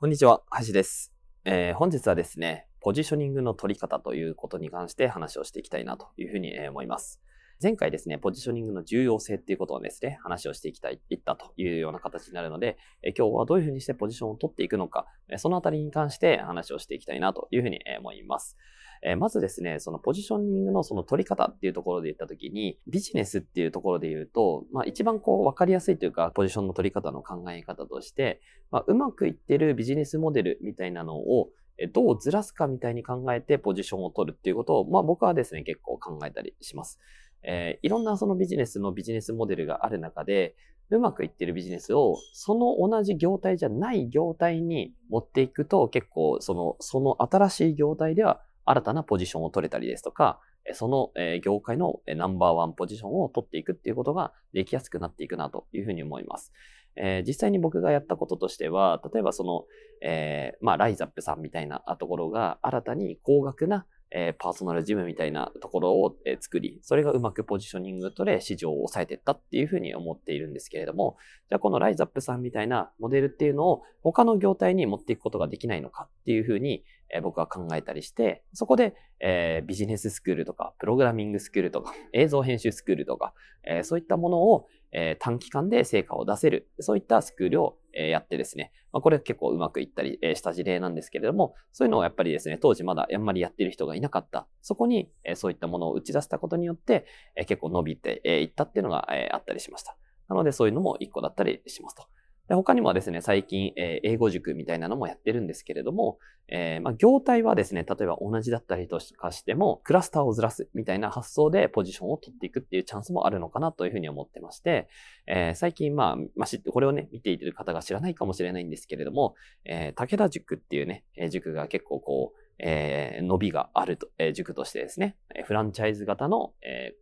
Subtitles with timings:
[0.00, 1.12] こんにちは、橋です、
[1.44, 7.20] えー、本日はですね、ポジショニングの取り方ということに関して話をしていきたいなというふうに思います。
[7.60, 15.04] 前回ですね、ポジショニングの重要性っていうことをですね、話をしていきたい、いったというような形になるので、え今日はどういうふうにしてポジションを取っていくのか、
[15.36, 18.56] そのあたりに関して話をしていきたいなというふうに思います。
[19.02, 31.50] えまずですね、そのポジショニングのその取り方っていうところで言ったときに、ビジネスっていうところで言うと、まあ一番こう分かりやすいというか、ポジションの取り方の考え方として、まあ、うまくいってるビジネスモデルみたいなのを、
[31.92, 36.98] どうずらすかみたいに考えてポジションを取るっていうことを、まあ僕はですね、結構考えたりします。
[37.44, 40.56] えー、いろんなそのビジネスのビジネスモデルがある中で、
[40.90, 50.40] うまくいってるビジネスを、その同じ業態じゃない業態に持っていくと、結構、その、その新しい業態では新たなポジションを取れたりですとか、
[50.74, 56.52] その業界のナンバーワンポジションを取っていくっていうことができやすくなっていくなというふうに思います。
[56.96, 59.64] えー、実際に僕がやったこととしては、例えばその、
[60.02, 71.16] えー、まあ、ライザップさんみたいなところが新たに高額なえー、パーソナルジムみたいなところを、えー、作り、それがうまくポジショニングとで市場を抑えていったっていうふうに思っているんですけれども、
[71.48, 94.46] じゃあこのライズアップさんみたいなモデルっていうのを他の業態に持っていくことができないのかっていうふうに、えー、僕は考えたりして、そこで、えビジネススクールとか、プログラミングスクールとか、映像編集スクールとか、えそういったものを、え短期間で成果を出せる、そういったスクールを、えやってですね、まあ、これ結構うまくいったり、えした事例なんですけれども、そういうのをやっぱりですね、当時まだあんまりやってる人がいなかった。
[94.62, 99.96] そこに、えそういったものを打ち出したことによって、え結構伸びていったっていうのが、えあったりしました。
[100.28, 102.04] なのでそういうのも一個だったりしますと。
[102.48, 106.18] で他にもですね、最近、えー、英語塾みたいなのもやってるんですけれども、
[106.50, 114.88] えー、まあ、業態はですね、例えば同じだったりとかしても、クラスターをずらすみたいな発想でポジションを取っていくっていうチャンスもあるのかなというふうに思ってまして、
[115.26, 119.34] えー、最近、まあ、まあ、知って、これをね、見ていてる方が知らないかもしれないんですけれども、
[119.66, 126.94] え武田塾っていうね、塾が結構こう、え伸びがあると、え塾としてですね、フランチャイズ型の、え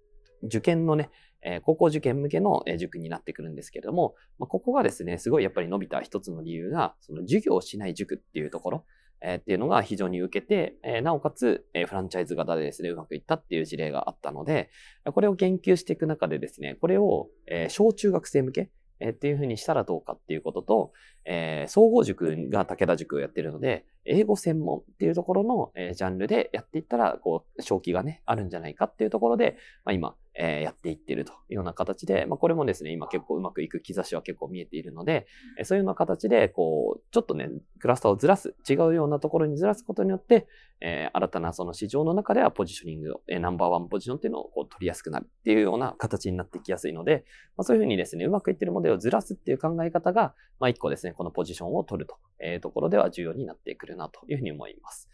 [0.42, 1.10] 受験のね、
[1.46, 8.84] え高校受験向けの塾になってくるんですけれども、まここがですね、すごいやっぱり伸びた一つの理由が、その授業をしない塾っていうところ、
[9.22, 14.70] えっていうのが非常に受けて、えなおかつ、えフランチャイズ型でですね、うまくいったっていう事例があったので、
[15.04, 20.92] これを研究していく中でですね、これを、え小中学生向け、えっていうふうにしたらどうかっていうことと、
[21.24, 35.26] え、総合塾が武田塾をやってるので、英語専門っていうところの、え、ジャンルでやっていったら、こう、正気がね、あるんじゃないかっていうところで、まあ、今、え、やっていってるというような形で、まあ、これもですね、今結構うまくいく兆しは結構見えているので、
[35.58, 37.48] えそういうような形で、こう、ちょっとね、
[37.80, 40.46] クラスターをずらす、違うようなところにずらすことによって、
[40.80, 47.24] え、新たなその市場の中ではポジショニング、え、ナンバーワンポジションっていうのをこう取りやすくなるっていうような形になってきやすいので、
[47.56, 55.08] まあ、そういうふうにですね、うまくいってるモデルをずらすっていう考え方が、まあ、一個ですね、このポジションを取るというところでは重要になってくるなというふうに思います。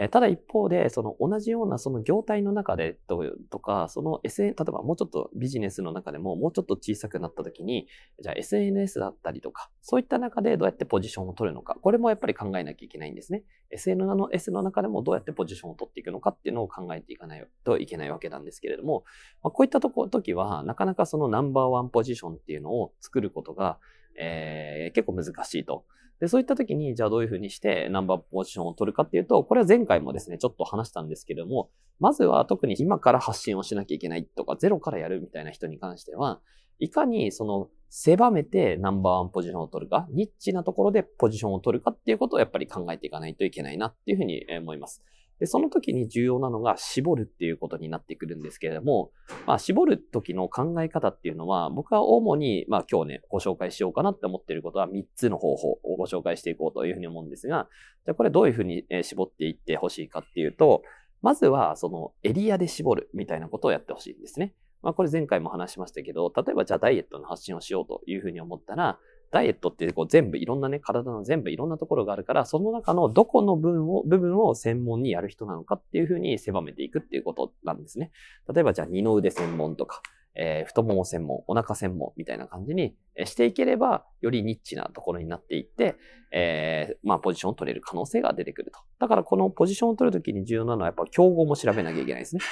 [0.00, 7.88] えただ一方で、その同じようなその業態の中でとか、その SN、例えばもうちょっとビジネスの中でももうちょっと小さくなった時に、
[8.22, 13.42] じゃあ SNS だったりとか、そういった中でどうやってポジションを取るのか、これもやっぱり考えなきゃいけないんですね。
[13.70, 19.04] SNS の中でもどうやってポジションを取っていくのかっていうのを考えていかないといけないわけなんですけれども、
[19.42, 23.78] まあ、こういったとこ時は、なかなかそのナンバーワンポジションっていうのを作ることが、
[24.20, 25.84] えー、結構難しいと。
[26.20, 31.70] で、そういった時に、じゃあどういうふうにしてナンバーポジションを取るかっていうと、これは前回もですね、ちょっと話したんですけども、
[32.00, 36.40] まずは特に今から発信をしなきゃいけないとか、ゼロからやるみたいな人に関しては、
[36.80, 45.02] いかにその狭めてナンバーワンポジションを取るか、ニッチなところでポジションを取るかっていうことをやっぱり考えていかないといけないなっていうふうに思います。
[45.38, 49.12] で、その時に重要なのが絞るっていうことになってくるんですけれども、
[49.46, 57.68] まあ、絞る時の考え方っていうのは、僕は主に、まあ今日ね、ご紹介しようかなって思っていることは3つの方法をご紹介していこうというふうに思うんですが、
[58.04, 60.82] じゃあこれどういうふうに絞っていってほしいかっていうと、
[61.22, 64.54] まずはそのエリアで絞るみたいなことをやってほしいんですね。
[64.82, 68.98] まあこれ前回も話しましたけど、例えばじゃあダイエットの発信をしようというふうに思ったら、
[69.30, 78.10] ダイエットってこう全部いろんなね、体の全部いろんなところがあるから、その中のどこの部分を、部分を専門にやる人なのかっていうふうに狭めていくっていうことなんですね。
[78.52, 80.02] 例えばじゃあ二の腕専門とか、
[80.34, 82.94] えー、太もも専門、お腹専門みたいな感じに
[83.24, 85.96] していければ、よりニッチなところになっていって、
[86.30, 88.78] えー、まあ、ポジションを取れる可能性が出てくると。
[89.00, 92.42] だからこのポジションを取るときに重要なのはやっぱ競合も調べなきゃいけないですね。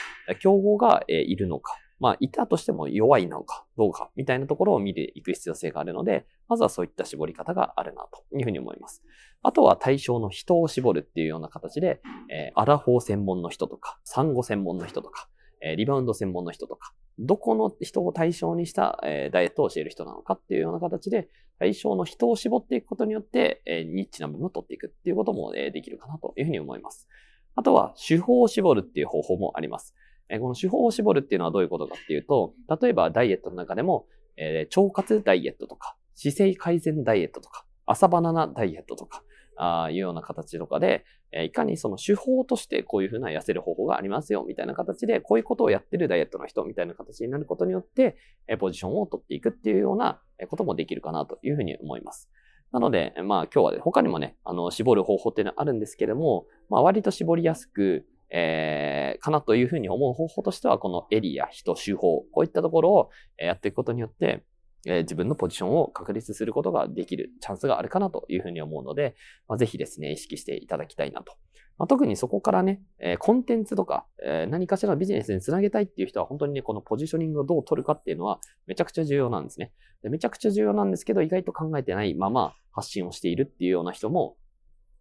[0.40, 1.76] 競合が、えー、いるのか。
[1.98, 9.02] まあ、いたとしても弱いのかどうかみたいなところを見ていく必要性があるので、まずはそういった絞り方があるなというふうに思います。
[9.42, 12.00] あとは対象の人を絞るっていうような形で、
[12.30, 15.28] えー、アラフォー専門の人とか、産後専門の人とか、
[15.62, 21.28] えー、リバウンド専門の人とか、どこの人を対象にした、えー、ダイエットを教える人なのかっていうような形で、
[21.58, 27.08] 対象の人を絞っていくことによって、えー、ニッチな部分を取っていくっていうことも、えー、できるかなというふうに思います。
[27.54, 29.94] あとは、手法を絞るっていう方法もあります。
[30.28, 34.06] え、この手法を絞るっていうのはどういうことかっていうと、例えばダイエットの中でも、
[34.36, 39.22] えー、腸活ダイエットとか、姿勢改善ダイエットとか、朝バナナダイエットとか、
[39.56, 48.16] あいうような形とかで、えいかにその手法としてこういうふうな痩せる方法がありますよ、みたいな形で、こういうことをやってるダイエットの人みたいな形になることによって、
[48.48, 52.30] えポジションを取っていくっていうようなこともできるかなというふうに思います。
[52.72, 64.44] なので、まあ今日は、ね、他にもね、あの、絞る方法っていうのはあるんですけども、まあ割と絞りやすく、えー、かなというふうに思う方法としては、このエリア、人、手法、こういったところをやっていくことによって、
[64.86, 69.16] えー、自分のポジションを確立することができるチャンスがあるかなというふうに思うので、
[69.48, 71.34] まあ、ぜひですね、意識していただきたいなと。
[71.78, 79.72] まあ、特にそこからね、えー、コンテンツとか、えー、何かしらのビジネスにつなげたいっていう人は本当にね、このポジショニングをどう取るかっていうのはめちゃくちゃ重要なんですね。
[80.02, 84.36] でめちゃくちゃ重要なんですけど、意外と考えてないまま発信をしているっていうような人も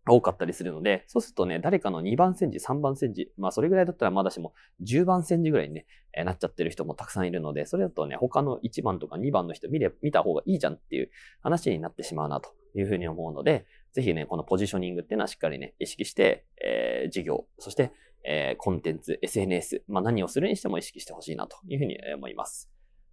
[0.07, 4.53] 多かったりするので、そうするとね、誰かの2番煎じ、3番煎じ、まあそれぐらいだったらまだしも
[4.83, 5.85] 10番煎じぐらいにね、
[6.23, 11.09] なっちゃってる人もたくさんいるので、それだとね、他の1番とか2番の人見れ、見た方がいいじゃんっていう
[11.41, 17.91] 話になってしまうなというふうに思うので、ぜひね、このポジショニングっていうのはしっかりね、意識して、えー、事業、そして、
[18.23, 22.69] えー、コンテンツ、SNS、まあ何をするにしても意識してほしいなというふうに思います。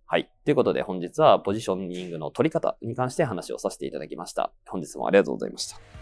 [0.06, 0.30] はい。
[0.44, 4.52] ということで本日はポジショニングの取り方に関して話をさせていただきました。
[4.66, 6.01] 本日もありがとうございました。